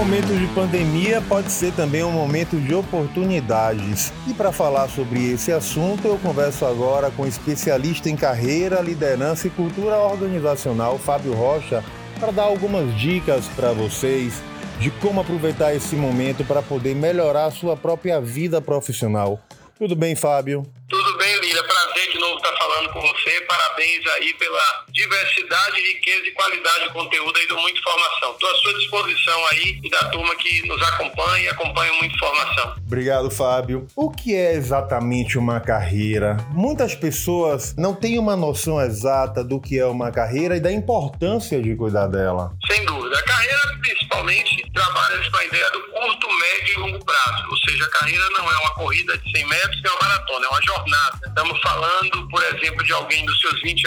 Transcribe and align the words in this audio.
momento 0.00 0.28
de 0.28 0.46
pandemia 0.54 1.20
pode 1.28 1.52
ser 1.52 1.74
também 1.74 2.02
um 2.02 2.10
momento 2.10 2.58
de 2.58 2.74
oportunidades. 2.74 4.10
E 4.26 4.32
para 4.32 4.50
falar 4.50 4.88
sobre 4.88 5.30
esse 5.30 5.52
assunto, 5.52 6.08
eu 6.08 6.18
converso 6.18 6.64
agora 6.64 7.10
com 7.10 7.24
o 7.24 7.26
especialista 7.26 8.08
em 8.08 8.16
carreira, 8.16 8.80
liderança 8.80 9.46
e 9.46 9.50
cultura 9.50 9.98
organizacional, 9.98 10.98
Fábio 10.98 11.34
Rocha, 11.34 11.84
para 12.18 12.32
dar 12.32 12.44
algumas 12.44 12.98
dicas 12.98 13.46
para 13.48 13.72
vocês 13.72 14.42
de 14.78 14.90
como 14.90 15.20
aproveitar 15.20 15.74
esse 15.74 15.94
momento 15.94 16.46
para 16.46 16.62
poder 16.62 16.94
melhorar 16.94 17.44
a 17.44 17.50
sua 17.50 17.76
própria 17.76 18.22
vida 18.22 18.58
profissional. 18.58 19.38
Tudo 19.78 19.94
bem, 19.94 20.16
Fábio? 20.16 20.62
Tudo 20.88 21.18
bem, 21.18 21.40
Lira. 21.40 21.62
Prazer 21.62 22.10
de 22.10 22.18
novo 22.18 22.36
estar 22.36 22.52
falando 22.80 22.92
com 22.92 23.00
você. 23.00 23.40
Parabéns 23.42 24.06
aí 24.16 24.34
pela 24.34 24.84
diversidade, 24.90 25.80
riqueza 25.80 26.26
e 26.26 26.30
qualidade 26.32 26.84
do 26.84 26.90
conteúdo 26.92 27.36
aí, 27.38 27.46
dou 27.46 27.60
muita 27.60 27.78
informação. 27.78 28.32
Estou 28.32 28.50
à 28.50 28.54
sua 28.54 28.74
disposição 28.74 29.46
aí 29.48 29.80
e 29.82 29.90
da 29.90 30.08
turma 30.10 30.34
que 30.36 30.66
nos 30.66 30.82
acompanha 30.82 31.44
e 31.44 31.48
acompanha 31.48 31.92
muita 31.94 32.14
informação. 32.14 32.74
Obrigado, 32.86 33.30
Fábio. 33.30 33.86
O 33.94 34.10
que 34.10 34.34
é 34.34 34.54
exatamente 34.54 35.38
uma 35.38 35.60
carreira? 35.60 36.36
Muitas 36.50 36.94
pessoas 36.94 37.74
não 37.76 37.94
têm 37.94 38.18
uma 38.18 38.36
noção 38.36 38.80
exata 38.80 39.44
do 39.44 39.60
que 39.60 39.78
é 39.78 39.86
uma 39.86 40.10
carreira 40.10 40.56
e 40.56 40.60
da 40.60 40.72
importância 40.72 41.60
de 41.60 41.74
cuidar 41.76 42.06
dela. 42.06 42.52
Sem 42.70 42.84
dúvida. 42.84 43.18
A 43.18 43.22
carreira, 43.22 43.78
principalmente, 43.80 44.49
trabalha 44.72 45.30
com 45.30 45.36
a 45.36 45.44
ideia 45.44 45.70
do 45.70 45.80
curto, 45.90 46.28
médio 46.38 46.74
e 46.74 46.78
longo 46.78 47.04
prazo. 47.04 47.50
Ou 47.50 47.56
seja, 47.58 47.84
a 47.84 47.90
carreira 47.90 48.28
não 48.30 48.50
é 48.50 48.56
uma 48.58 48.74
corrida 48.74 49.16
de 49.18 49.30
100 49.30 49.46
metros, 49.46 49.80
é 49.84 49.90
uma 49.90 50.00
maratona, 50.00 50.46
é 50.46 50.48
uma 50.48 50.62
jornada. 50.62 51.20
Estamos 51.26 51.60
falando, 51.60 52.28
por 52.28 52.42
exemplo, 52.42 52.84
de 52.84 52.92
alguém 52.92 53.24
dos 53.26 53.40
seus 53.40 53.60
20 53.62 53.86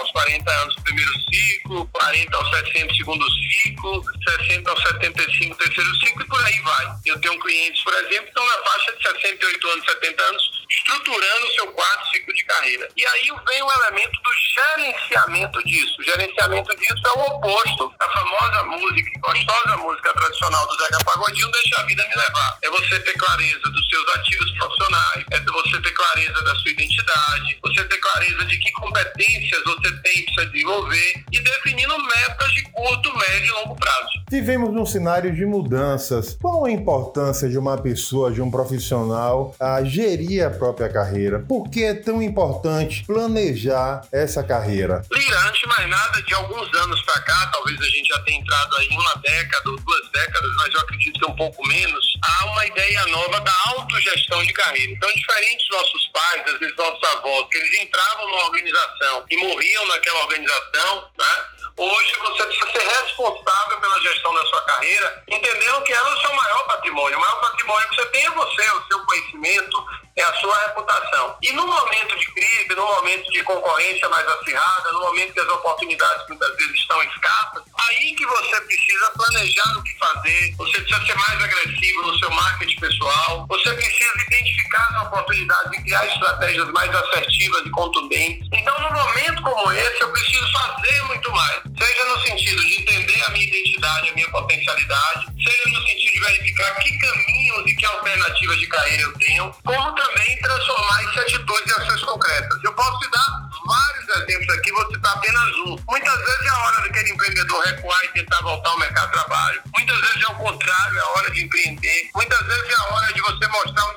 aos 0.00 0.10
40 0.12 0.50
anos, 0.50 0.74
primeiro 0.84 1.12
ciclo, 1.30 1.63
40 1.92 2.36
aos 2.36 2.50
60, 2.50 2.94
segundo 2.94 3.24
ciclo, 3.30 4.04
60 4.38 4.70
aos 4.70 4.82
75, 4.82 5.56
terceiro 5.56 5.94
ciclo 5.96 6.22
e 6.22 6.26
por 6.26 6.44
aí 6.44 6.60
vai. 6.60 6.86
Eu 7.06 7.20
tenho 7.20 7.38
clientes, 7.40 7.82
por 7.82 7.94
exemplo, 7.94 8.24
que 8.24 8.28
estão 8.28 8.46
na 8.46 8.58
faixa 8.64 8.92
de 8.96 9.02
68 9.02 9.68
anos, 9.68 9.84
70 9.84 10.22
anos, 10.22 10.50
estruturando 10.70 11.46
o 11.46 11.52
seu 11.52 11.66
quarto 11.68 12.10
ciclo 12.10 12.34
de 12.34 12.44
carreira. 12.44 12.88
E 12.96 13.06
aí 13.06 13.28
vem 13.46 13.62
o 13.62 13.72
elemento 13.72 14.20
do 14.22 14.30
gerenciamento 14.54 15.64
disso. 15.64 15.96
O 16.00 16.04
gerenciamento 16.04 16.76
disso 16.76 17.02
é 17.06 17.10
o 17.10 17.22
oposto 17.22 17.92
da 17.98 18.08
famosa 18.08 18.64
música, 18.64 19.10
gostosa 19.20 19.76
música 19.78 20.12
tradicional 20.12 20.66
do 20.66 20.76
Zeca 20.76 21.04
Pagodinho, 21.04 21.50
Deixa 21.50 21.80
a 21.80 21.84
Vida 21.84 22.06
Me 22.08 22.14
Levar. 22.14 22.58
É 22.62 22.70
você 22.70 23.00
ter 23.00 23.14
clareza 23.14 23.70
dos 23.70 23.88
seus 23.88 24.08
ativos 24.16 24.50
profissionais, 24.52 25.24
é 25.30 25.40
você 25.40 25.80
ter 25.80 25.92
clareza 25.92 26.42
da 26.42 26.54
sua 26.56 26.70
identidade, 26.70 27.58
você 27.62 27.84
ter 27.84 27.98
clareza 27.98 28.44
de 28.44 28.58
que 28.58 28.72
competências 28.72 29.62
você 29.64 29.92
tem 30.02 30.24
para 30.34 30.44
desenvolver 30.46 31.24
e 31.32 31.40
definindo 31.64 31.94
metas 31.96 32.52
de 32.52 32.62
curto, 32.64 33.10
médio 33.16 33.46
e 33.46 33.50
longo 33.62 33.74
prazo. 33.74 34.08
Vivemos 34.30 34.72
num 34.72 34.84
cenário 34.84 35.34
de 35.34 35.46
mudanças. 35.46 36.36
Qual 36.40 36.66
a 36.66 36.70
importância 36.70 37.48
de 37.48 37.56
uma 37.56 37.78
pessoa, 37.78 38.30
de 38.30 38.42
um 38.42 38.50
profissional, 38.50 39.54
a 39.58 39.82
gerir 39.82 40.46
a 40.46 40.50
própria 40.50 40.88
carreira? 40.88 41.38
Por 41.38 41.70
que 41.70 41.84
é 41.84 41.94
tão 41.94 42.22
importante 42.22 43.04
planejar 43.06 44.02
essa 44.12 44.42
carreira? 44.42 45.02
Lira, 45.10 45.52
de 45.64 45.68
mais 45.68 45.88
nada, 45.88 46.22
de 46.22 46.34
alguns 46.34 46.74
anos 46.74 47.00
para 47.02 47.20
cá, 47.22 47.46
talvez 47.52 47.80
a 47.80 47.84
gente 47.86 48.06
já 48.06 48.18
tenha 48.20 48.38
entrado 48.38 48.76
aí 48.76 48.88
uma 48.90 49.14
década 49.16 49.70
ou 49.70 49.76
duas 49.78 50.10
décadas, 50.10 50.50
mas 50.58 50.74
eu 50.74 50.80
acredito 50.80 51.18
que 51.18 51.26
um 51.26 51.36
pouco 51.36 51.66
menos, 51.66 52.18
há 52.22 52.44
uma 52.46 52.66
ideia 52.66 53.06
nova 53.06 53.40
da 53.40 53.52
autogestão 53.68 54.44
de 54.44 54.52
carreira. 54.52 54.92
Então, 54.92 55.10
diferente 55.14 55.66
dos 55.68 55.78
nossos 55.78 56.06
pais, 56.08 56.42
às 56.46 56.58
vezes 56.58 56.76
nossos 56.76 57.02
avós, 57.16 57.48
que 57.50 57.56
eles 57.56 57.80
entravam 57.80 58.28
numa 58.28 58.44
organização 58.44 59.24
e 59.30 59.36
morriam 59.38 59.86
naquela 59.86 60.20
organização, 60.20 61.10
né? 61.18 61.44
Hoje 61.76 62.16
você 62.20 62.44
precisa 62.44 62.70
ser 62.70 62.86
responsável 62.86 63.80
pela 63.80 64.00
gestão 64.00 64.32
da 64.32 64.46
sua 64.46 64.62
carreira, 64.62 65.24
entendendo 65.28 65.82
que 65.82 65.92
ela 65.92 66.08
é 66.08 66.14
o 66.14 66.20
seu 66.20 66.32
maior 66.32 66.66
patrimônio. 66.66 67.18
O 67.18 67.20
maior 67.20 67.40
patrimônio 67.40 67.88
que 67.88 67.96
você 67.96 68.06
tem 68.06 68.24
é 68.24 68.30
você, 68.30 68.70
o 68.70 68.86
seu 68.86 69.04
conhecimento, 69.04 69.84
é 70.16 70.22
a 70.22 70.34
sua 70.34 70.56
reputação. 70.66 71.36
E 71.42 71.52
no 71.52 71.66
momento 71.66 72.16
de 72.16 72.26
crise, 72.32 72.74
no 72.76 72.86
momento 72.86 73.30
de 73.32 73.42
concorrência 73.42 74.08
mais 74.08 74.26
acirrada, 74.28 74.92
no 74.92 75.00
momento 75.00 75.32
que 75.32 75.40
as 75.40 75.48
oportunidades 75.48 76.28
muitas 76.28 76.56
vezes 76.56 76.74
estão 76.76 77.02
escassas, 77.02 77.62
aí 77.76 78.14
que 78.14 78.24
você 78.24 78.60
precisa 78.60 79.10
planejar 79.16 79.78
o 79.78 79.82
que 79.82 79.98
fazer, 79.98 80.54
você 80.56 80.80
precisa 80.80 81.06
ser 81.06 81.14
mais 81.16 81.42
agressivo 81.42 82.02
no 82.02 82.18
seu 82.18 82.30
marketing 82.30 82.80
pessoal, 82.80 83.46
você 83.48 83.74
precisa 83.74 84.12
identificar 84.28 84.88
as 84.94 85.06
oportunidades 85.06 85.72
e 85.72 85.82
criar 85.82 86.06
estratégias 86.06 86.68
mais 86.70 86.94
assertivas 86.94 87.66
e 87.66 87.70
contundentes. 87.70 88.48
Então, 88.52 88.80
num 88.80 88.92
momento 88.92 89.42
como 89.42 89.72
esse, 89.72 90.00
eu 90.00 90.12
preciso 90.12 90.52
fazer 90.52 91.02
muito 91.04 91.30
mais, 91.32 91.62
seja 91.78 92.04
no 92.04 92.20
sentido 92.20 92.64
de 92.64 92.80
entender 92.80 93.24
a 93.24 93.30
minha 93.30 93.44
identidade, 93.44 94.10
a 94.10 94.14
minha 94.14 94.30
potencialidade, 94.30 95.26
seja 95.42 95.70
no 95.70 95.82
sentido 95.82 96.12
de 96.12 96.20
verificar 96.20 96.74
que 96.76 96.98
caminhos 96.98 97.62
e 97.66 97.76
que 97.76 97.86
alternativas 97.86 98.58
de 98.58 98.66
carreira 98.66 99.02
eu 99.02 99.12
tenho, 99.14 99.54
como 99.64 99.94
também 99.94 100.38
transformar 100.40 101.02
em 101.02 101.18
atitudes 101.20 101.66
e 101.66 101.80
ações 101.80 102.02
concretas. 102.02 102.64
Eu 102.64 102.72
posso 102.74 102.98
te 103.00 103.10
dar 103.10 103.44
vários 103.66 104.08
exemplos 104.16 104.56
aqui, 104.56 104.72
vou 104.72 104.86
citar 104.92 105.12
apenas 105.12 105.48
um. 105.66 105.78
Muitas 105.88 106.18
vezes 106.18 106.46
é 106.46 106.48
a 106.48 106.58
hora 106.58 106.82
daquele 106.82 107.10
empreendedor 107.10 107.64
recuar 107.64 108.04
e 108.04 108.08
tentar 108.08 108.40
voltar 108.42 108.70
ao 108.70 108.78
mercado 108.78 109.06
de 109.06 109.12
trabalho. 109.12 109.62
Muitas 109.74 110.00
vezes 110.00 110.22
é 110.22 110.32
o 110.32 110.34
contrário, 110.36 110.98
é 110.98 111.00
a 111.00 111.08
hora 111.10 111.30
de 111.30 111.44
empreender. 111.44 112.10
Muitas 112.14 112.46
vezes 112.46 112.70
é 112.70 112.74
a 112.74 112.94
hora 112.94 113.12
de 113.12 113.20
você 113.20 113.46
mostrar 113.48 113.84
um 113.90 113.93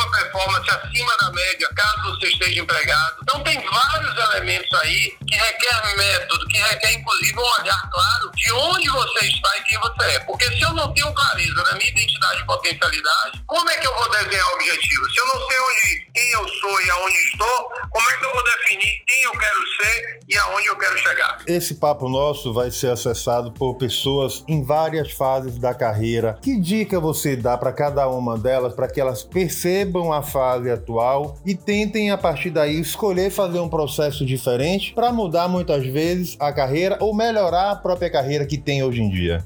uma 0.00 0.10
performance 0.10 0.70
acima 0.70 1.16
da 1.18 1.30
média, 1.30 1.68
caso 1.74 2.10
você 2.10 2.28
esteja 2.28 2.60
empregado. 2.60 3.16
Então 3.22 3.42
tem 3.42 3.60
vários 3.60 4.16
elementos 4.16 4.80
aí 4.80 5.16
que 5.26 5.36
requer 5.36 5.96
método, 5.96 6.46
que 6.48 6.58
requer 6.58 6.92
inclusive 6.92 7.38
um 7.38 7.60
olhar 7.60 7.90
claro 7.90 8.30
de 8.34 8.52
onde 8.52 8.88
você 8.88 9.26
está 9.26 9.56
e 9.58 9.62
quem 9.64 9.78
você 9.78 10.04
é. 10.04 10.20
Porque 10.20 10.44
se 10.44 10.62
eu 10.62 10.72
não 10.72 10.92
tenho 10.94 11.12
clareza 11.12 11.62
na 11.62 11.72
minha 11.74 11.90
identidade 11.90 12.40
e 12.40 12.46
potencialidade, 12.46 13.42
como 13.46 13.68
é 13.68 13.76
que 13.76 13.86
eu 13.86 13.94
vou 13.94 14.10
desenhar 14.10 14.48
objetivos? 14.54 15.14
Se 15.14 15.20
eu 15.20 15.26
não 15.26 15.48
sei 15.48 15.60
onde, 15.60 16.10
quem 16.14 16.30
eu 16.32 16.48
sou 16.48 16.80
e 16.80 16.90
aonde 16.90 17.16
estou, 17.32 17.70
como 17.90 18.10
é 18.10 18.16
que 18.16 18.24
eu 18.24 18.32
vou 18.32 18.44
definir 18.44 19.04
quem 19.06 19.22
eu 19.22 19.32
quero 19.32 19.60
ser 19.76 20.20
e 20.28 20.38
aonde 20.38 20.66
eu 20.66 20.76
quero 20.76 20.98
chegar? 20.98 21.38
Esse 21.46 21.74
papo 21.74 22.08
nosso 22.08 22.52
vai 22.52 22.70
ser 22.70 22.90
acessado 22.90 23.52
por 23.52 23.74
pessoas 23.76 24.44
em 24.48 24.64
várias 24.64 25.12
fases 25.12 25.58
da 25.58 25.74
carreira. 25.74 26.38
Que 26.42 26.58
dica 26.58 26.98
você 26.98 27.36
dá 27.36 27.58
para 27.58 27.72
cada 27.72 28.08
uma 28.08 28.38
delas 28.38 28.74
para 28.74 28.88
que 28.88 29.00
elas 29.00 29.22
percebam 29.22 29.89
a 29.98 30.22
fase 30.22 30.70
atual 30.70 31.36
e 31.44 31.54
tentem 31.54 32.10
a 32.10 32.18
partir 32.18 32.50
daí 32.50 32.80
escolher 32.80 33.30
fazer 33.30 33.58
um 33.58 33.68
processo 33.68 34.24
diferente 34.24 34.92
para 34.94 35.12
mudar 35.12 35.48
muitas 35.48 35.84
vezes 35.86 36.36
a 36.38 36.52
carreira 36.52 36.96
ou 37.00 37.14
melhorar 37.14 37.72
a 37.72 37.76
própria 37.76 38.10
carreira 38.10 38.46
que 38.46 38.56
tem 38.56 38.82
hoje 38.82 39.02
em 39.02 39.10
dia? 39.10 39.44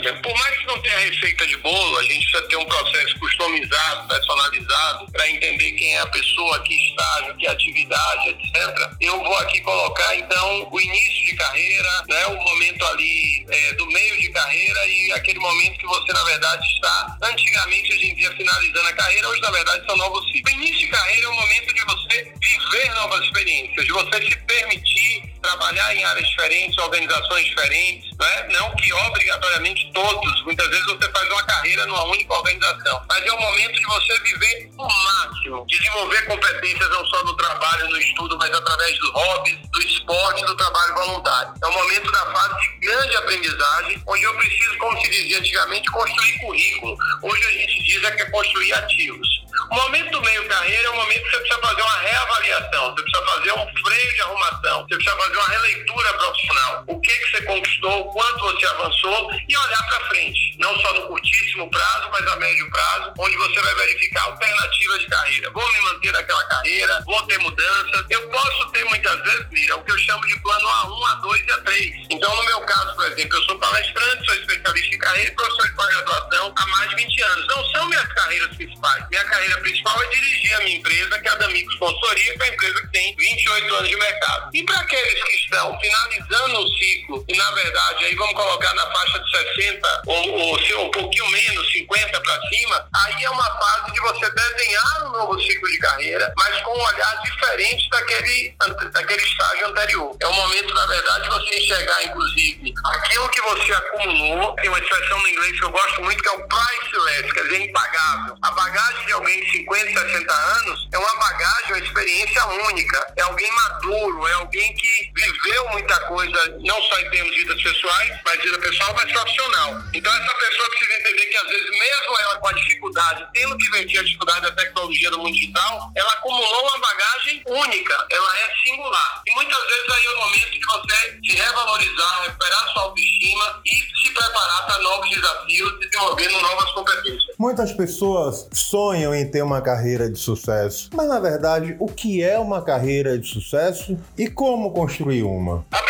Por 0.00 0.38
mais 0.38 0.58
que 0.58 0.66
não 0.66 0.80
tenha 0.80 0.98
receita 0.98 1.46
de 1.46 1.56
bolo, 1.58 1.98
a 1.98 2.02
gente 2.04 2.24
precisa 2.30 2.48
ter 2.48 2.56
um 2.56 2.64
processo 2.64 3.18
customizado, 3.18 4.08
personalizado, 4.08 5.12
para 5.12 5.28
entender 5.28 5.72
quem 5.72 5.94
é 5.94 6.00
a 6.00 6.06
pessoa, 6.06 6.62
que 6.62 6.74
estágio, 6.88 7.36
que 7.36 7.46
atividade, 7.46 8.28
etc. 8.30 8.90
Eu 9.00 9.22
vou 9.22 9.36
aqui 9.38 9.60
colocar, 9.60 10.16
então, 10.16 10.68
o 10.70 10.80
início 10.80 11.26
de 11.26 11.36
carreira, 11.36 12.04
né, 12.08 12.26
o 12.28 12.42
momento 12.42 12.84
ali 12.86 13.46
é, 13.50 13.74
do 13.74 13.86
meio 13.88 14.18
de 14.18 14.30
carreira 14.30 14.86
e 14.86 15.12
aquele 15.12 15.38
momento 15.38 15.78
que 15.78 15.86
você, 15.86 16.12
na 16.12 16.24
verdade, 16.24 16.66
está. 16.74 17.18
Antigamente 17.22 17.92
a 17.92 17.96
gente 17.96 18.22
ia 18.22 18.32
finalizando 18.32 18.88
a 18.88 18.92
carreira, 18.94 19.28
hoje, 19.28 19.42
na 19.42 19.50
verdade, 19.50 19.84
são 19.84 19.96
novos 19.98 20.24
ciclos. 20.32 20.54
O 20.54 20.56
início 20.56 20.78
de 20.78 20.88
carreira 20.88 21.26
é 21.26 21.28
o 21.28 21.34
momento 21.34 21.74
de 21.74 21.84
você 21.84 22.32
viver 22.40 22.94
novas 22.94 23.24
experiências, 23.24 23.84
de 23.84 23.92
você 23.92 24.22
se 24.22 24.36
permitir 24.36 25.31
trabalhar 25.52 25.94
em 25.94 26.04
áreas 26.04 26.28
diferentes, 26.28 26.78
organizações 26.78 27.44
diferentes, 27.44 28.10
né? 28.18 28.48
não 28.52 28.74
que 28.76 28.92
obrigatoriamente 28.92 29.90
todos, 29.92 30.44
muitas 30.44 30.68
vezes 30.68 30.86
você 30.86 31.10
faz 31.10 31.30
uma 31.30 31.42
carreira 31.44 31.86
numa 31.86 32.04
única 32.04 32.32
organização, 32.32 33.02
mas 33.08 33.24
é 33.24 33.32
o 33.32 33.40
momento 33.40 33.74
de 33.74 33.84
você 33.84 34.20
viver 34.20 34.70
o 34.78 34.86
máximo, 34.86 35.66
desenvolver 35.68 36.22
competências 36.26 36.88
não 36.90 37.04
só 37.06 37.24
no 37.24 37.36
trabalho, 37.36 37.88
no 37.90 37.98
estudo, 37.98 38.38
mas 38.38 38.52
através 38.52 38.98
dos 38.98 39.10
hobbies, 39.12 39.58
do 39.70 39.82
esporte, 39.82 40.44
do 40.44 40.56
trabalho 40.56 40.94
voluntário. 40.94 41.54
É 41.62 41.66
o 41.66 41.72
momento 41.72 42.10
da 42.10 42.32
fase 42.32 42.60
de 42.60 42.86
grande 42.86 43.16
aprendizagem, 43.16 44.02
onde 44.06 44.22
eu 44.22 44.34
preciso, 44.34 44.78
como 44.78 45.00
se 45.00 45.10
dizia 45.10 45.38
antigamente, 45.38 45.90
construir 45.90 46.38
currículo. 46.38 46.96
Hoje 47.22 47.44
a 47.44 47.50
gente 47.50 47.84
diz 47.84 48.04
é 48.04 48.10
que 48.12 48.22
é 48.22 48.30
construir 48.30 48.72
ativos. 48.72 49.41
O 49.70 49.74
momento 49.74 50.10
do 50.10 50.22
meio 50.22 50.42
carreira 50.52 50.86
é 50.86 50.90
o 50.90 50.96
momento 50.96 51.22
que 51.24 51.30
você 51.30 51.38
precisa 51.38 51.60
fazer 51.60 51.82
uma 51.82 51.98
reavaliação, 51.98 52.94
você 52.94 53.02
precisa 53.02 53.24
fazer 53.24 53.52
um 53.52 53.82
freio 53.82 54.14
de 54.14 54.20
arrumação, 54.22 54.82
você 54.82 54.94
precisa 54.94 55.16
fazer 55.16 55.36
uma 55.36 55.48
releitura 55.48 56.14
profissional. 56.14 56.84
O 56.86 57.00
que, 57.00 57.10
que 57.10 57.30
você 57.30 57.42
conquistou, 57.42 58.12
quanto 58.12 58.38
você 58.40 58.66
avançou 58.66 59.30
e 59.48 59.56
olhar 59.56 59.82
para 59.88 60.08
frente. 60.08 60.56
Não 60.58 60.78
só 60.80 60.94
no 60.94 61.08
curtíssimo 61.08 61.68
prazo, 61.70 62.10
mas 62.12 62.26
a 62.26 62.36
médio 62.36 62.70
prazo, 62.70 63.12
onde 63.18 63.36
você 63.36 63.60
vai 63.60 63.74
verificar 63.74 64.22
alternativas 64.24 65.00
de 65.00 65.06
carreira. 65.06 65.50
Vou 65.50 65.72
me 65.72 65.80
manter 65.80 66.12
naquela 66.12 66.44
carreira, 66.44 67.02
vou 67.04 67.22
ter 67.26 67.38
mudanças. 67.38 68.06
Eu 68.08 68.28
posso 68.28 68.70
ter 68.70 68.84
muitas 68.84 69.20
vezes, 69.22 69.46
Mira, 69.50 69.76
o 69.76 69.84
que 69.84 69.92
eu 69.92 69.98
chamo 69.98 70.26
de 70.26 70.38
plano 70.40 70.68
A1, 70.68 71.20
A2 71.20 71.40
e 71.40 71.52
A3. 71.52 72.06
Então, 72.10 72.36
no 72.36 72.44
meu 72.44 72.60
caso, 72.62 72.94
por 72.94 73.06
exemplo, 73.06 73.36
eu 73.36 73.42
sou 73.42 73.58
palestrante, 73.58 74.24
sou 74.24 74.34
especialista 74.34 74.94
em 74.94 74.98
carreira 74.98 75.30
e 75.30 75.34
professor 75.34 75.66
de 75.66 75.74
pós-graduação 75.74 76.54
há 76.56 76.66
mais 76.66 76.90
de 76.90 76.96
20 76.96 77.22
anos. 77.22 77.46
Não 77.48 77.64
são 77.72 77.86
minhas 77.88 78.12
carreiras 78.12 78.56
principais. 78.56 79.08
Minha 79.10 79.24
carreira 79.24 79.41
principal 79.62 80.02
é 80.02 80.06
dirigir 80.08 80.54
a 80.54 80.60
minha 80.60 80.76
empresa, 80.76 81.20
que 81.20 81.28
é 81.28 81.30
a 81.30 81.34
D'Amigos 81.36 81.74
Consultoria, 81.76 82.34
que 82.36 82.42
é 82.42 82.46
a 82.46 82.54
empresa 82.54 82.80
que 82.82 82.92
tem 82.92 83.16
28 83.16 83.74
anos 83.74 83.88
de 83.88 83.96
mercado. 83.96 84.50
E 84.54 84.62
para 84.64 84.80
aqueles 84.80 85.24
que 85.24 85.36
estão 85.36 85.78
finalizando 85.80 86.60
o 86.60 86.68
ciclo 86.78 87.24
e 87.28 87.36
na 87.36 87.50
verdade, 87.52 88.04
aí 88.04 88.14
vamos 88.14 88.34
colocar 88.34 88.74
na 88.74 88.86
faixa 88.90 89.18
de 89.18 89.30
60 89.54 90.02
ou, 90.06 90.38
ou 90.38 90.62
se 90.62 90.74
um 90.74 90.90
pouquinho 90.90 91.28
menos, 91.30 91.72
50 91.72 92.20
para 92.20 92.40
cima, 92.48 92.88
aí 92.94 93.24
é 93.24 93.30
uma 93.30 93.58
fase 93.58 93.92
de 93.92 94.00
você 94.00 94.30
desenhar 94.30 95.06
um 95.06 95.12
novo 95.12 95.40
ciclo 95.42 95.68
de 95.70 95.78
carreira, 95.78 96.32
mas 96.36 96.60
com 96.62 96.76
um 96.76 96.82
olhar 96.82 97.22
diferente 97.22 97.88
daquele, 97.90 98.54
daquele 98.92 99.22
estágio 99.22 99.66
anterior. 99.68 100.16
É 100.20 100.26
o 100.26 100.32
momento, 100.32 100.74
na 100.74 100.86
verdade, 100.86 101.24
de 101.24 101.30
você 101.30 101.58
enxergar, 101.58 102.04
inclusive, 102.04 102.74
aquilo 102.84 103.28
que 103.30 103.40
você 103.42 103.72
acumulou. 103.72 104.54
Tem 104.56 104.68
uma 104.68 104.78
expressão 104.78 105.18
no 105.18 105.28
inglês 105.28 105.58
que 105.58 105.64
eu 105.64 105.70
gosto 105.70 106.02
muito 106.02 106.22
que 106.22 106.28
é 106.28 106.32
o 106.32 106.48
priceless, 106.48 107.32
quer 107.32 107.42
dizer, 107.44 107.60
impagável. 107.62 108.36
A 108.42 108.50
bagagem 108.52 109.06
de 109.06 109.12
alguém 109.12 109.31
de 109.40 109.50
50, 109.52 110.00
60 110.00 110.32
anos 110.32 110.88
é 110.92 110.98
uma 110.98 111.14
bagagem, 111.16 111.72
uma 111.72 111.78
experiência 111.78 112.46
única. 112.46 113.12
É 113.16 113.22
alguém 113.22 113.50
maduro, 113.52 114.26
é 114.26 114.32
alguém 114.34 114.74
que 114.74 115.12
viveu 115.14 115.68
muita 115.70 115.98
coisa, 116.06 116.58
não 116.60 116.82
só 116.82 117.00
em 117.00 117.10
termos 117.10 117.32
de 117.32 117.38
vidas 117.38 117.62
pessoais, 117.62 118.20
mas 118.24 118.42
vida 118.42 118.58
pessoal, 118.58 118.94
mas 118.94 119.12
profissional. 119.12 119.82
Então 119.94 120.12
essa 120.12 120.34
pessoa 120.34 120.68
precisa 120.70 121.00
entender 121.00 121.26
que 121.26 121.36
às 121.36 121.48
vezes, 121.48 121.70
mesmo 121.70 122.20
ela 122.20 122.36
com 122.36 122.48
a 122.48 122.52
dificuldade, 122.52 123.26
tendo 123.32 123.56
que 123.58 123.70
vencer 123.70 124.00
a 124.00 124.04
dificuldade 124.04 124.40
da 124.42 124.52
tecnologia 124.52 125.10
do 125.10 125.18
mundo 125.18 125.32
digital, 125.32 125.92
ela 125.96 126.12
acumulou 126.12 126.62
uma 126.62 126.78
bagagem 126.78 127.42
única, 127.46 128.06
ela 128.10 128.38
é 128.38 128.54
singular. 128.64 129.22
E 129.26 129.34
muitas 129.34 129.66
vezes 129.66 129.90
aí 129.90 130.04
é 130.04 130.10
o 130.10 130.18
momento 130.18 130.50
de 130.50 130.66
você 130.66 131.20
se 131.24 131.36
revalorizar, 131.36 132.22
recuperar 132.22 132.72
sua 132.72 132.82
autoestima 132.82 133.62
e 133.64 134.01
preparar 134.12 134.66
para 134.66 134.82
novos 134.82 135.10
desafios, 135.10 135.80
desenvolvendo 135.80 136.40
novas 136.40 136.72
competências. 136.72 137.22
Muitas 137.38 137.72
pessoas 137.72 138.48
sonham 138.52 139.14
em 139.14 139.28
ter 139.30 139.42
uma 139.42 139.60
carreira 139.60 140.08
de 140.10 140.18
sucesso, 140.18 140.90
mas 140.94 141.08
na 141.08 141.18
verdade, 141.18 141.76
o 141.78 141.86
que 141.86 142.22
é 142.22 142.38
uma 142.38 142.62
carreira 142.62 143.18
de 143.18 143.28
sucesso 143.28 143.96
e 144.16 144.28
como 144.28 144.72
construir 144.72 145.22
uma? 145.22 145.64
A 145.72 145.81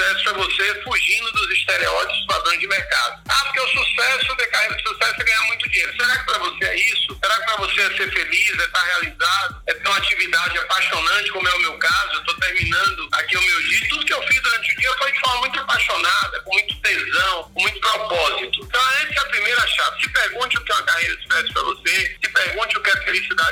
é 0.00 0.10
sucesso 0.10 0.24
para 0.24 0.32
você, 0.32 0.82
fugindo 0.82 1.32
dos 1.32 1.50
estereótipos 1.50 2.26
padrões 2.26 2.58
de 2.58 2.66
mercado. 2.66 3.22
Ah, 3.28 3.44
porque 3.44 3.60
o 3.60 3.68
sucesso 3.68 4.36
de 4.36 4.46
carreira 4.46 4.76
de 4.76 4.88
sucesso 4.88 5.14
é 5.20 5.24
ganhar 5.24 5.42
muito 5.42 5.68
dinheiro. 5.68 5.92
Será 5.96 6.18
que 6.18 6.24
para 6.24 6.38
você 6.38 6.64
é 6.64 6.76
isso? 6.76 7.18
Será 7.22 7.34
que 7.36 7.44
para 7.44 7.56
você 7.56 7.80
é 7.80 7.96
ser 7.96 8.12
feliz, 8.12 8.58
é 8.58 8.64
estar 8.64 8.82
realizado, 8.82 9.62
é 9.66 9.74
ter 9.74 9.88
uma 9.88 9.96
atividade 9.96 10.58
apaixonante, 10.58 11.30
como 11.30 11.48
é 11.48 11.54
o 11.54 11.60
meu 11.60 11.78
caso? 11.78 12.14
Eu 12.14 12.20
estou 12.20 12.34
terminando 12.36 13.08
aqui 13.12 13.36
o 13.36 13.42
meu 13.42 13.62
dia. 13.62 13.88
Tudo 13.88 14.06
que 14.06 14.12
eu 14.12 14.22
fiz 14.26 14.42
durante 14.42 14.72
o 14.72 14.76
dia 14.76 14.92
foi 14.98 15.12
de 15.12 15.20
forma 15.20 15.40
muito 15.40 15.60
apaixonada, 15.60 16.19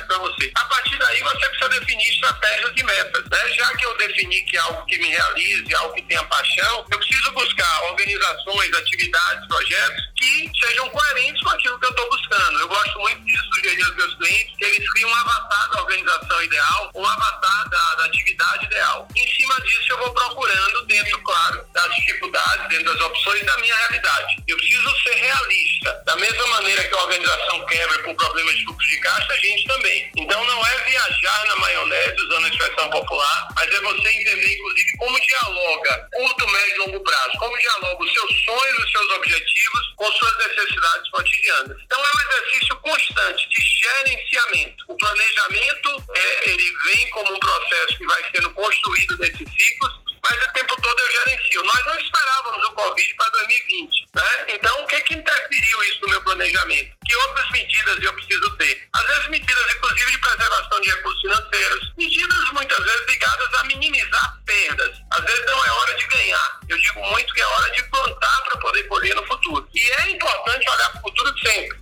para 0.07 0.19
você. 0.19 0.51
A 0.55 0.65
partir 0.65 0.99
daí, 0.99 1.21
você 1.23 1.49
precisa 1.49 1.69
definir 1.81 2.09
estratégias 2.15 2.73
e 2.77 2.83
metas. 2.83 3.25
Né? 3.31 3.49
Já 3.55 3.77
que 3.77 3.87
eu 3.87 3.97
defini 3.97 4.43
que 4.43 4.57
é 4.57 4.61
algo 4.61 4.85
que 4.87 4.99
me 4.99 5.09
realize, 5.09 5.75
algo 5.75 5.95
que 5.95 6.03
tenha 6.03 6.23
paixão, 6.25 6.87
eu 6.91 6.99
preciso 6.99 7.33
buscar 7.33 7.83
organizações, 7.85 8.75
atividades, 8.75 9.49
projetos 9.49 10.09
que 10.17 10.51
sejam 10.61 10.89
coerentes 10.91 11.43
com 11.43 11.51
aquilo 11.51 11.79
que 11.79 11.87
eu 11.87 11.91
estou 11.91 12.11
buscando. 12.11 12.59
Eu 12.59 12.69
gosto 12.69 12.99
muito 12.99 13.25
de 13.25 13.39
sugerir 13.39 13.85
aos 13.85 13.97
meus 13.97 14.15
clientes 14.17 14.57
que 14.57 14.65
eles 14.65 14.91
criem 14.91 15.07
um 15.07 15.15
avatar 15.15 15.71
da 15.71 15.83
organização 15.83 16.43
ideal, 16.43 16.91
um 16.95 17.07
avatar 17.07 17.69
da, 17.69 17.95
da 17.95 18.05
atividade 18.07 18.67
ideal. 18.67 19.09
Em 19.15 19.33
cima 19.33 19.61
disso, 19.63 19.93
eu 19.93 19.99
vou 19.99 20.13
procurando, 20.13 20.87
dentro, 20.87 21.23
claro, 21.23 21.48
dificuldades, 21.95 22.69
dentro 22.69 22.93
das 22.93 23.01
opções 23.01 23.45
da 23.45 23.57
minha 23.59 23.77
realidade. 23.77 24.37
Eu 24.47 24.57
preciso 24.57 25.03
ser 25.03 25.15
realista. 25.15 26.03
Da 26.05 26.17
mesma 26.17 26.47
maneira 26.49 26.85
que 26.85 26.95
a 26.95 27.03
organização 27.03 27.67
quebra 27.67 28.03
com 28.03 28.15
problemas 28.15 28.57
de 28.57 28.65
fluxo 28.65 28.89
de 28.89 29.01
caixa, 29.01 29.33
a 29.33 29.37
gente 29.37 29.67
também. 29.67 30.11
Então, 30.17 30.45
não 30.45 30.67
é 30.67 30.79
viajar 30.85 31.47
na 31.47 31.57
maionese, 31.57 32.23
usando 32.23 32.45
a 32.47 32.49
expressão 32.49 32.91
popular, 32.91 33.49
mas 33.55 33.73
é 33.73 33.81
você 33.81 34.09
entender, 34.09 34.55
inclusive, 34.55 34.97
como 34.99 35.21
dialoga 35.21 36.09
curto, 36.13 36.49
médio 36.49 36.75
e 36.75 36.79
longo 36.79 37.01
prazo, 37.01 37.39
como 37.39 37.59
dialoga 37.59 38.05
os 38.05 38.13
seus 38.13 38.45
sonhos, 38.45 38.85
os 38.85 38.91
seus 38.91 39.11
objetivos 39.11 39.95
com 39.97 40.13
suas 40.13 40.37
necessidades 40.39 41.11
cotidianas. 41.11 41.77
Então, 41.85 41.99
é 41.99 42.09
um 42.17 42.31
exercício 42.31 42.77
constante 42.77 43.49
de 43.49 43.63
gerenciamento. 43.63 44.85
O 44.89 44.97
planejamento, 44.97 46.05
é, 46.15 46.51
ele 46.51 46.73
vem 46.85 47.11
como 47.11 47.35
um 47.35 47.39
processo 47.39 47.99
que 47.99 48.07
vai 48.07 48.23
sendo 48.35 48.51
construído 48.51 49.19
nesses 49.19 49.49
ciclos, 49.53 50.08
mas 50.31 50.45
o 50.45 50.53
tempo 50.53 50.81
todo 50.81 51.01
eu 51.01 51.11
gerencio. 51.11 51.63
Nós 51.63 51.87
não 51.87 51.99
esperávamos 51.99 52.65
o 52.67 52.73
Covid 52.73 53.15
para 53.15 53.31
2020. 53.31 54.09
Né? 54.15 54.23
Então, 54.49 54.83
o 54.83 54.87
que, 54.87 55.01
que 55.01 55.15
interferiu 55.15 55.83
isso 55.85 56.03
no 56.03 56.09
meu 56.11 56.23
planejamento? 56.23 56.97
Que 57.05 57.17
outras 57.17 57.51
medidas 57.51 58.03
eu 58.03 58.13
preciso 58.13 58.57
ter? 58.57 58.89
Às 58.93 59.07
vezes, 59.07 59.29
medidas, 59.29 59.75
inclusive, 59.75 60.11
de 60.11 60.19
preservação 60.19 60.81
de 60.81 60.91
recursos 60.91 61.21
financeiros. 61.21 61.93
Medidas, 61.97 62.53
muitas 62.53 62.85
vezes, 62.85 63.07
ligadas 63.09 63.55
a 63.55 63.65
minimizar 63.65 64.39
perdas. 64.45 64.97
Às 65.13 65.25
vezes, 65.25 65.47
não 65.47 65.65
é 65.65 65.71
hora 65.71 65.95
de 65.95 66.07
ganhar. 66.07 66.61
Eu 66.69 66.79
digo 66.79 67.01
muito 67.07 67.35
que 67.35 67.41
é 67.41 67.47
hora 67.47 67.71
de 67.71 67.83
plantar 67.85 68.43
para 68.43 68.59
poder 68.59 68.83
colher 68.85 69.15
no 69.15 69.27
futuro. 69.27 69.69
E 69.75 69.81
é 69.81 70.11
importante 70.11 70.69
olhar 70.69 70.91
para 70.91 70.99
o 70.99 71.03
futuro 71.03 71.39
sempre. 71.39 71.78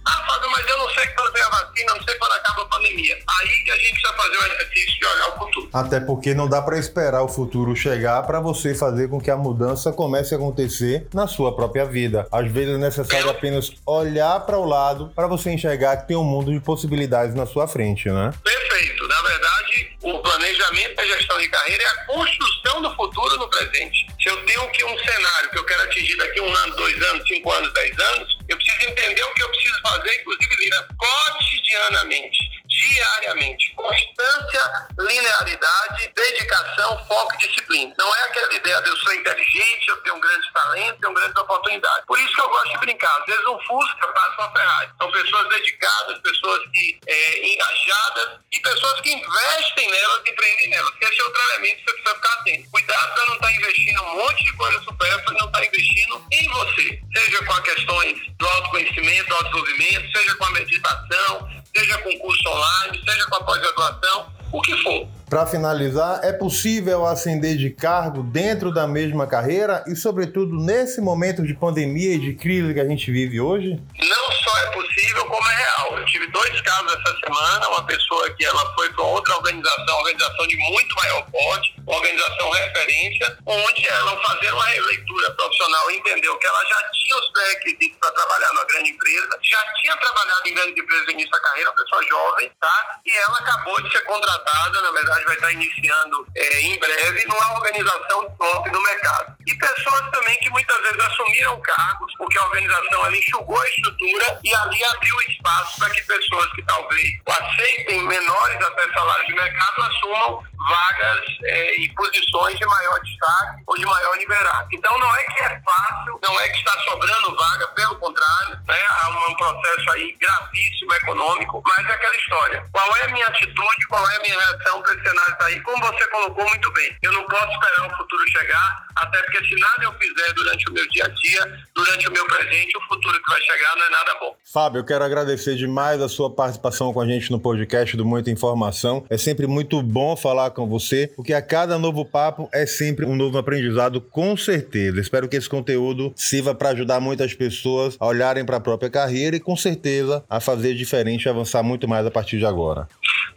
Até 5.77 6.01
porque 6.01 6.33
não 6.33 6.49
dá 6.49 6.63
para 6.63 6.79
esperar 6.79 7.23
o 7.23 7.29
futuro 7.29 7.77
chegar 7.77 8.23
para 8.23 8.41
você 8.41 8.75
fazer 8.75 9.11
com 9.11 9.21
que 9.21 9.31
a 9.31 9.37
mudança 9.37 9.93
comece 9.93 10.33
a 10.33 10.39
acontecer 10.39 11.07
na 11.13 11.27
sua 11.27 11.55
própria 11.55 11.85
vida. 11.85 12.27
Às 12.33 12.51
vezes 12.51 12.77
é 12.77 12.79
necessário 12.79 13.29
apenas 13.29 13.71
olhar 13.85 14.41
para 14.47 14.57
o 14.57 14.65
lado 14.65 15.13
para 15.15 15.27
você 15.27 15.51
enxergar 15.51 15.99
que 15.99 16.09
tem 16.09 16.17
um 16.17 16.25
mundo 16.25 16.51
de 16.51 16.61
possibilidades 16.61 17.35
na 17.35 17.45
sua 17.45 17.69
frente, 17.69 18.09
né? 18.09 18.33
Perfeito. 18.43 19.07
Na 19.07 19.21
verdade, 19.21 19.97
o 20.03 20.19
planejamento 20.21 20.99
e 20.99 21.09
gestão 21.09 21.39
de 21.39 21.49
carreira 21.51 21.83
é 21.83 21.87
a 21.89 22.07
construção 22.07 22.81
do 22.81 22.97
futuro 22.97 23.37
no 23.37 23.51
presente. 23.51 24.07
Se 24.19 24.31
eu 24.31 24.47
tenho 24.47 24.67
que 24.71 24.83
um 24.83 24.99
cenário 24.99 25.51
que 25.51 25.59
eu 25.59 25.67
quero 25.67 25.83
atingir 25.83 26.17
daqui 26.17 26.41
um 26.41 26.55
ano, 26.55 26.77
dois 26.77 27.03
anos, 27.03 27.29
cinco 27.29 27.53
anos, 27.53 27.71
dez 27.75 27.99
anos, 28.15 28.39
eu 28.49 28.57
preciso 28.57 28.89
entender 28.89 29.23
o 29.25 29.35
que 29.35 29.43
eu 29.43 29.49
preciso 29.51 29.79
fazer, 29.83 30.21
inclusive, 30.23 30.57
Lira, 30.57 30.89
cotidianamente 30.97 32.56
diariamente. 32.77 33.73
Constância, 33.75 34.89
linearidade, 34.99 36.13
dedicação, 36.15 37.05
foco 37.07 37.35
e 37.35 37.49
disciplina. 37.49 37.95
Não 37.99 38.15
é 38.15 38.23
aquela 38.25 38.55
ideia 38.55 38.83
de 38.83 38.89
eu 38.91 38.97
sou 38.99 39.15
inteligente, 39.15 39.89
eu 39.89 39.97
tenho 40.03 40.17
um 40.17 40.21
grande 40.21 40.53
talento, 40.53 41.01
tenho 41.01 41.15
grandes 41.15 41.37
oportunidades. 41.37 42.05
Por 42.07 42.19
isso 42.19 42.35
que 42.35 42.41
eu 42.41 42.49
gosto 42.49 42.71
de 42.71 42.79
brincar. 42.79 43.17
Às 43.21 43.27
vezes 43.27 43.47
um 43.47 43.59
Fusca 43.61 44.09
passa 44.09 44.35
uma 44.39 44.53
Ferrari. 44.53 44.91
São 44.99 45.11
pessoas 45.11 45.49
dedicadas, 45.49 46.19
pessoas 46.19 46.63
que 46.73 47.01
é, 47.07 47.55
engajadas 47.55 48.41
e 48.53 48.61
pessoas 48.61 49.01
que 49.01 49.13
investem 49.13 49.91
nelas 49.91 50.23
e 50.27 50.31
empreendem 50.31 50.71
nelas. 50.71 50.93
Esse 51.01 51.21
é 51.21 51.25
outro 51.25 51.43
elemento 51.51 51.77
que 51.77 51.85
você 51.85 51.93
precisa 51.97 52.15
ficar 52.15 52.33
atento. 52.35 52.71
Cuidado 52.71 53.15
para 53.15 53.27
não 53.27 53.35
estar 53.35 53.47
tá 53.47 53.53
investindo 53.53 54.03
um 54.03 54.17
monte 54.17 54.45
de 54.45 54.53
coisa 54.53 54.81
supérflua 54.81 55.35
e 55.35 55.39
não 55.39 55.47
estar 55.47 55.59
tá 55.59 55.67
investindo 55.67 56.27
em 56.33 56.49
você. 56.49 57.01
Seja 57.17 57.45
com 57.45 57.63
questões 57.63 58.19
do 58.39 58.47
autoconhecimento, 58.47 59.29
do 59.29 59.35
autodesenvolvimento, 59.35 60.19
seja 60.19 60.35
com 60.37 60.45
a 60.45 60.51
meditação, 60.51 61.56
seja 61.77 61.99
com 61.99 62.19
curso 62.19 62.49
online, 62.49 63.01
seja 63.05 63.27
com 63.27 63.37
a 63.37 63.45
pós-graduação, 63.45 64.27
o 64.53 64.63
que 64.63 64.83
for. 64.83 65.07
Para 65.29 65.45
finalizar, 65.45 66.21
é 66.23 66.33
possível 66.33 67.05
ascender 67.05 67.57
de 67.57 67.69
cargo 67.71 68.23
dentro 68.23 68.73
da 68.73 68.87
mesma 68.87 69.27
carreira 69.27 69.85
e, 69.87 69.97
sobretudo, 69.97 70.57
nesse 70.57 71.01
momento 71.01 71.43
de 71.43 71.53
pandemia 71.53 72.15
e 72.15 72.19
de 72.19 72.35
crise 72.35 72.73
que 72.73 72.81
a 72.81 72.87
gente 72.87 73.11
vive 73.11 73.41
hoje? 73.41 73.83
Não 73.99 74.33
só 74.33 74.59
é 74.59 74.67
possível, 74.71 75.25
como 75.27 75.49
é 75.49 75.57
real. 75.57 75.99
Eu 75.99 76.07
tive 76.07 76.27
dois 76.29 76.61
casos 76.61 76.93
essa 76.93 77.17
semana, 77.25 77.69
uma 77.71 77.85
pessoa 77.85 78.31
que 78.31 78.45
ela 78.45 78.73
foi 78.75 78.89
para 78.93 79.05
outra 79.05 79.35
organização, 79.37 79.85
uma 79.85 79.99
organização 79.99 80.47
de 80.47 80.57
muito 80.57 80.95
maior 80.95 81.27
porte, 81.31 81.76
organização 81.87 82.51
referência, 82.51 83.39
onde 83.47 83.89
ela, 83.89 84.23
fazer 84.23 84.53
uma 84.53 84.67
releitura 84.67 85.31
profissional, 85.33 85.91
entendeu 85.91 86.37
que 86.39 86.47
ela 86.47 86.65
já 86.67 86.91
tinha 86.91 87.17
os 87.17 87.31
pré-requisitos 87.31 87.99
para 87.99 88.11
trabalhar 88.13 88.49
numa 88.53 88.65
grande 88.65 88.91
empresa, 88.91 89.39
já 89.43 89.73
tinha 89.75 89.97
trabalhado 89.97 90.49
em 90.49 90.55
grandes 90.55 90.77
empresas 90.77 91.07
no 91.07 91.13
início 91.13 91.31
da 91.31 91.41
carreira, 91.41 91.71
uma 91.71 91.77
pessoa 91.77 92.03
jovem, 92.09 92.53
tá? 92.61 93.01
E 93.05 93.11
ela 93.17 93.39
acabou 93.39 93.81
de 93.83 93.91
ser 93.91 94.03
contratada, 94.05 94.83
na 94.83 94.91
verdade, 94.91 95.25
vai 95.25 95.35
estar 95.35 95.53
iniciando 95.53 96.27
é, 96.37 96.61
em 96.61 96.79
breve 96.79 97.25
numa 97.27 97.55
organização 97.55 98.37
top 98.37 98.71
no 98.71 98.83
mercado. 98.83 99.37
E 99.47 99.55
pessoas 99.55 100.11
também 100.11 100.37
que 100.41 100.51
muitas 100.51 100.77
vezes 100.83 100.99
assumiram 100.99 101.61
cargos, 101.61 102.13
porque 102.19 102.39
a 102.39 102.45
organização 102.45 103.05
ali 103.05 103.19
enxugou 103.19 103.61
a 103.61 103.69
estrutura 103.69 104.41
e 104.43 104.55
ali 104.55 104.85
abriu 104.85 105.21
espaço 105.29 105.79
para 105.79 105.91
que 105.91 106.03
pessoas 106.03 106.53
que 106.53 106.63
talvez 106.65 107.07
aceitem 107.27 108.03
menores 108.03 108.57
até 108.65 108.93
salários 108.93 109.27
de 109.27 109.35
mercado 109.35 109.83
assumam 109.83 110.43
vagas 110.69 111.25
é, 111.45 111.76
e 111.79 111.89
posições 111.95 112.59
de 112.59 112.67
maior 112.67 113.01
destaque 113.01 113.63
ou 113.67 113.77
de 113.77 113.85
maior 113.85 114.17
liberdade. 114.17 114.69
Então 114.73 114.99
não 114.99 115.15
é 115.15 115.25
que 115.25 115.43
é 115.43 115.61
fácil, 115.61 116.19
não 116.23 116.41
é 116.41 116.49
que 116.49 116.59
está 116.59 116.73
sobrando 116.83 117.37
vaga, 117.37 117.67
pelo 117.69 117.97
contrário, 117.97 118.59
né? 118.67 118.87
há 118.89 119.09
um 119.31 119.35
processo 119.35 119.91
aí 119.93 120.17
gravíssimo 120.21 120.95
econômico, 120.95 121.63
mas 121.67 121.89
é 121.89 121.93
aquela 121.93 122.17
história. 122.17 122.65
Qual 122.73 122.97
é 122.97 123.05
a 123.05 123.09
minha 123.09 123.27
atitude, 123.27 123.87
qual 123.89 124.09
é 124.09 124.17
a 124.17 124.21
minha 124.21 124.39
reação 124.39 124.83
para 124.83 124.95
esse 124.95 125.03
cenário 125.03 125.39
tá 125.39 125.45
aí? 125.47 125.61
Como 125.61 125.87
você 125.87 126.07
colocou 126.09 126.49
muito 126.49 126.73
bem, 126.73 126.97
eu 127.03 127.13
não 127.13 127.27
posso 127.27 127.53
esperar 127.53 127.87
o 127.87 127.97
futuro 127.97 128.31
chegar, 128.31 128.86
até 128.97 129.23
porque 129.23 129.45
se 129.45 129.55
nada 129.61 129.85
eu 129.85 129.93
fizer 129.95 130.33
durante 130.35 130.71
o 130.71 130.73
meu 130.73 130.89
dia 130.89 131.05
a 131.05 131.09
dia, 131.09 131.65
durante 131.75 132.09
o 132.09 132.13
meu 132.13 132.27
presente, 132.27 132.77
o 132.77 132.81
futuro 132.89 133.23
que 133.23 133.31
vai 133.31 133.41
chegar 133.41 133.77
não 133.77 133.85
é 133.85 133.91
nada 133.91 134.15
bom. 134.21 134.37
Fábio, 134.53 134.81
eu 134.81 134.85
quero 134.85 135.05
agradecer 135.05 135.55
demais 135.55 136.01
a 136.01 136.09
sua 136.09 136.31
participação 136.31 136.93
com 136.93 137.01
a 137.01 137.07
gente 137.07 137.31
no 137.31 137.39
podcast 137.39 137.97
do 137.97 138.05
Muita 138.05 138.31
Informação. 138.31 139.05
É 139.11 139.19
sempre 139.19 139.47
muito 139.47 139.83
bom 139.83 140.17
falar 140.17 140.51
com 140.51 140.67
você, 140.67 141.13
porque 141.15 141.35
a 141.35 141.43
cada 141.43 141.79
novo 141.79 142.05
papo 142.05 142.49
é 142.53 142.65
sempre 142.65 143.05
um 143.05 143.15
novo 143.15 143.37
aprendizado, 143.37 144.01
com 144.01 144.37
certeza. 144.37 145.01
Espero 145.01 145.29
que 145.29 145.37
esse 145.37 145.49
conteúdo 145.49 146.13
sirva 146.17 146.55
para 146.55 146.71
ajudar 146.71 147.01
muitas 147.01 147.35
pessoas 147.35 147.97
a 148.01 148.07
olharem 148.07 148.45
para 148.45 148.57
a 148.57 148.61
própria 148.61 148.91
carreira 148.91 149.37
e, 149.37 149.41
com 149.41 149.57
certeza, 149.57 150.25
a 150.29 150.41
fazer 150.41 150.75
diferente 150.75 151.25
e 151.25 151.29
avançar 151.29 151.63
muito 151.63 151.87
mais 151.87 152.07
a 152.07 152.11
partir 152.11 152.39
de 152.39 152.47
agora. 152.47 152.89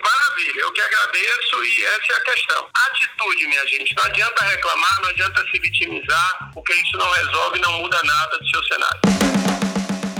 Maravilha, 0.01 0.61
eu 0.61 0.71
que 0.71 0.81
agradeço 0.81 1.48
e 1.63 1.85
essa 1.85 2.13
é 2.13 2.15
a 2.15 2.19
questão. 2.21 2.67
Atitude, 2.89 3.47
minha 3.47 3.67
gente. 3.67 3.95
Não 3.95 4.03
adianta 4.05 4.45
reclamar, 4.45 5.01
não 5.01 5.09
adianta 5.09 5.45
se 5.51 5.59
vitimizar, 5.59 6.51
porque 6.53 6.73
isso 6.73 6.97
não 6.97 7.11
resolve, 7.11 7.59
não 7.59 7.73
muda 7.79 8.01
nada 8.03 8.37
do 8.37 8.49
seu 8.49 8.63
cenário. 8.63 8.99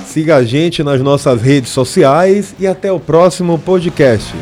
Siga 0.06 0.38
a 0.38 0.44
gente 0.44 0.84
nas 0.84 1.02
nossas 1.02 1.42
redes 1.42 1.72
sociais 1.72 2.56
e 2.60 2.66
até 2.66 2.92
o 2.92 3.00
próximo 3.00 3.60
podcast. 3.60 4.34